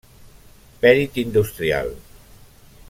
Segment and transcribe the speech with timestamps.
[0.79, 1.95] Perit Industrial.